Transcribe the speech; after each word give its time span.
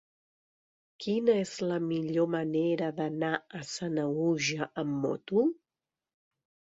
Quina 1.03 1.35
és 1.41 1.51
la 1.73 1.77
millor 1.89 2.29
manera 2.37 2.89
d'anar 3.01 3.31
a 3.59 3.63
Sanaüja 3.75 4.69
amb 4.85 4.99
moto? 5.05 5.45